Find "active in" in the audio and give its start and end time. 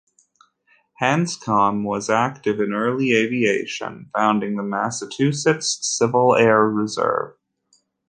2.09-2.73